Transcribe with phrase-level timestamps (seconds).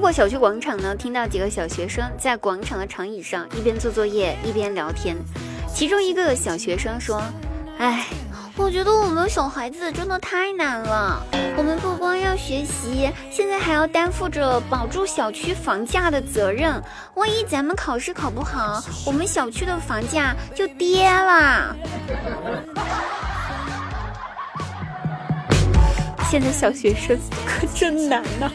[0.00, 5.14] 路过小区广场呢，听到几个小学生在广场的长椅上一边做作业一边聊天。
[5.74, 7.22] 其中一个小学生说
[7.76, 8.06] ：“哎，
[8.56, 11.22] 我觉得我们小孩子真的太难了。
[11.54, 16.82] 我们不光要学习，现在还要担负着保住小区房价的责任。
[17.16, 21.76] 万一咱们考试考不好，我们小区的房价就跌了。
[26.30, 28.50] ”现在小学生可真难呐。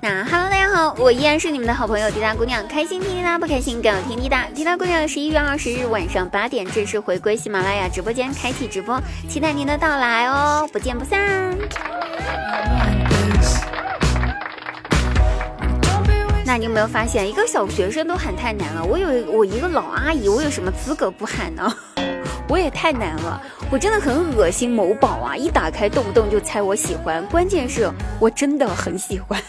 [0.00, 4.44] 那 Hello，大家好，我依然是你们的好朋友滴答姑娘，开心听滴答，不开心更要听滴答。
[4.54, 11.56] 滴答姑娘十一月二十日晚上八点正式回归喜马拉雅直播间，开启直播，期待您的到来哦，不见不散。
[16.44, 18.84] 那你有没有发现，一个小学生都喊太难了？
[18.84, 21.74] 我有我一个老阿姨，我有什么资格不喊呢？
[22.48, 23.40] 我也太难了，
[23.70, 25.34] 我真的很恶心某宝啊！
[25.36, 29.40] 一打开动不动就猜我喜欢，关键是我真的很喜欢。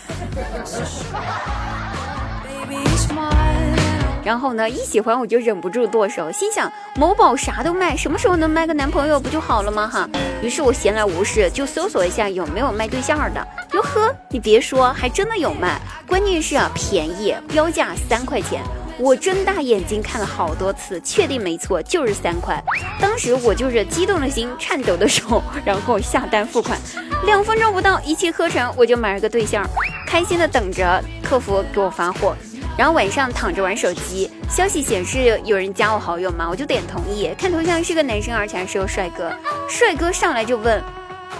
[4.23, 9.87] 然后呢，一喜欢我就忍不住剁手，心想某宝啥都卖，什么时候能卖个男朋友不就好了吗？
[9.87, 10.09] 哈！
[10.41, 13.47] 于是我闲来无事就搜索一下有没有卖对象的。
[13.73, 18.63] 哟呵，你别说，还真的有卖，关键是啊便宜，标价三块钱。
[18.97, 22.63] 我睁大眼睛看了好多次，确定没错，就是三块。
[22.99, 26.79] 当时我就是激动的心，颤抖的手，然后下单付款。
[27.25, 29.67] 两分钟不到，一气呵成，我就买了个对象，
[30.07, 32.35] 开心的等着客服给我发货。
[32.77, 37.29] 然后晚上躺着玩手机，消息显示有人加我好友嘛，我就点同意。
[37.37, 39.31] 看头像是个男生，而且还是个帅哥。
[39.69, 40.81] 帅哥上来就问：“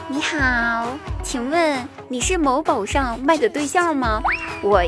[0.07, 4.21] 你好，请问你是某宝上卖的对象吗？”
[4.63, 4.81] 我，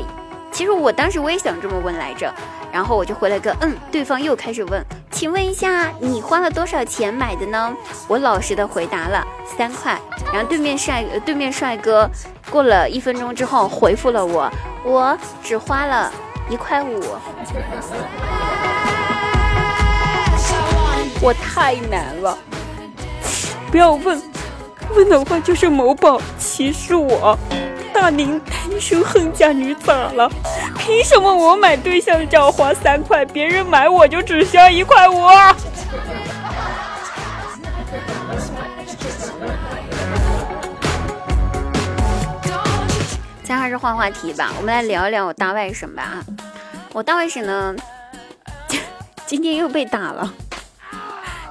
[0.58, 2.34] 其实我当时我也想这么问来着。
[2.72, 7.72] 然后我就回了个嗯，对方又开始问，请问一下你花了多少钱买的呢？
[8.08, 9.24] 我老实的回答了
[9.56, 9.96] 三块。
[10.32, 12.10] 然后对面帅对面帅哥
[12.50, 14.50] 过了一分钟之后回复了我，
[14.82, 16.12] 我只花了
[16.50, 17.00] 一块五。
[21.22, 22.36] 我太难了，
[23.70, 24.20] 不要问，
[24.96, 27.38] 问的话就是某宝歧视我。
[28.00, 30.30] 大龄单身恨嫁女咋了？
[30.78, 35.26] 凭什么我买对象就要花三块，别人买我就只需要一块五？
[43.42, 46.24] 咱还是换话题吧，我们来聊一聊我大外甥吧。
[46.92, 47.74] 我大外甥呢，
[49.26, 50.32] 今天又被打了。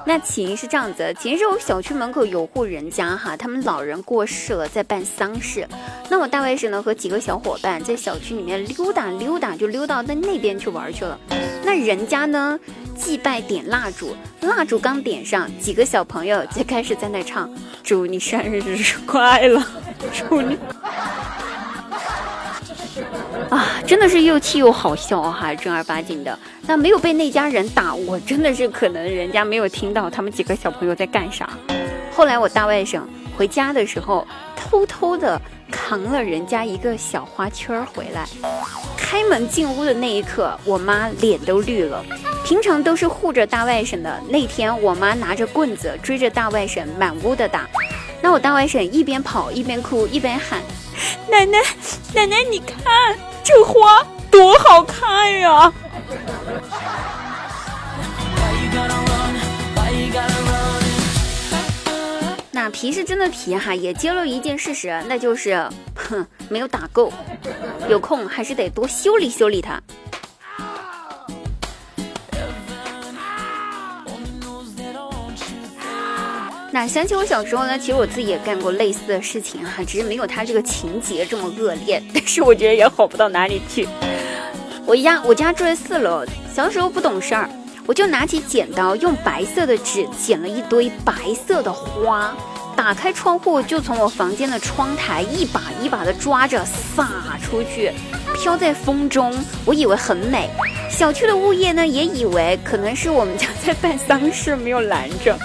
[0.08, 5.68] 那起因是这样子，起因是我小区门口有户人家哈，他们老人过世了，在办丧事。
[6.08, 11.20] 那我大外甥呢和几个小伙伴在小区里面溜达溜达，就溜到那那边去玩去了。
[11.62, 12.58] 那人家呢
[12.96, 17.52] 祭拜点蜡烛，蜡烛刚点上，几个小朋友就开始在那唱
[17.84, 18.62] ：“祝你生日
[19.06, 19.62] 快乐，
[20.10, 20.56] 祝你。”
[23.88, 26.38] 真的是又气又好笑哈，正儿八经的。
[26.66, 31.48] 那没有被那家人打，我真的是可能人家没有听到他们几个小朋友在干啥。
[32.12, 33.00] 后来我大外甥
[33.34, 35.40] 回家的时候，偷偷的
[35.70, 38.26] 扛了人家一个小花圈回来。
[38.98, 42.04] 开门进屋的那一刻，我妈脸都绿了。
[42.44, 47.66] 平常都是护着大外甥的，那天我妈拿着棍子追着大外甥满屋的打。
[48.20, 50.60] 那我大外甥一边跑一边哭一边喊
[51.30, 51.58] ：“奶奶，
[52.14, 55.72] 奶奶，你看这花多好看呀！”
[62.50, 67.12] 那皮是真的皮哈，也揭露一件事实，那就是，哼，没有打够，
[67.88, 69.80] 有空还是得多修理修理它。
[76.70, 83.88] 那想起我小时候呢，其实我自己也干过类似的事情哈，只是没有他这个情节这么恶劣，但是我觉得也好不到哪里去。
[84.84, 86.24] 我家我家住在四楼，
[86.54, 87.48] 小时候不懂事儿，
[87.86, 91.14] 我就拿起剪刀，用白色的纸剪了一堆白
[91.46, 92.36] 色的花，
[92.76, 97.08] 打开窗户就从我房间的窗台一把一把的抓着撒
[97.42, 97.92] 出去，
[98.36, 99.34] 飘在风中，
[99.64, 100.50] 我以为很美。
[100.90, 105.38] 小区的物业呢也以为可能是我们家在办丧事，没有拦着。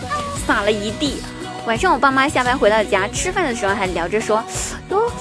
[0.45, 1.21] 撒了一地，
[1.65, 4.43] 晚上我爸妈下班回到家吃饭的时候还聊着说
[4.91, 5.11] ：“哟，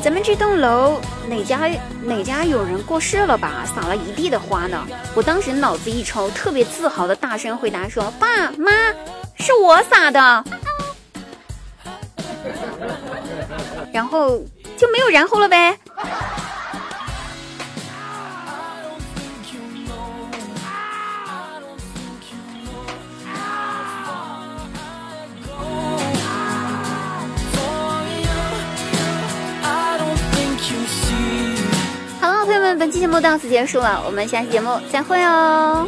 [0.00, 1.70] 咱们这栋楼哪家
[2.02, 3.64] 哪家有人过世了吧？
[3.64, 8.72] 撒了一地的花呢。”我当时脑子一抽，特别自豪的大声回答说：“爸妈，
[9.38, 10.44] 是我撒的。
[13.92, 14.40] ”然后
[14.76, 15.78] 就没有然后了呗。
[32.82, 35.86] 本期节目到此结束了，我们下期节目再会哦。